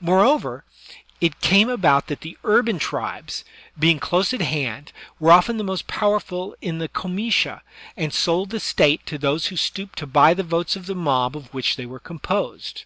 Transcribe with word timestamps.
Moreover, 0.00 0.64
it 1.20 1.40
came 1.40 1.68
about 1.68 2.06
that 2.06 2.20
the 2.20 2.38
urban 2.44 2.78
tribes, 2.78 3.44
being 3.76 3.98
close 3.98 4.32
at 4.32 4.40
hand, 4.40 4.92
were 5.18 5.32
often 5.32 5.56
the 5.56 5.64
most 5.64 5.88
powerful 5.88 6.54
in 6.60 6.78
the 6.78 6.88
comitia^ 6.88 7.60
and 7.96 8.14
sold 8.14 8.50
the 8.50 8.60
State 8.60 9.04
to 9.06 9.18
those 9.18 9.46
who 9.46 9.56
stooped 9.56 9.98
to 9.98 10.06
buy 10.06 10.34
the 10.34 10.44
votes 10.44 10.76
of 10.76 10.86
the 10.86 10.94
mob 10.94 11.36
of 11.36 11.52
which 11.52 11.74
they 11.74 11.84
were 11.84 11.98
composed. 11.98 12.84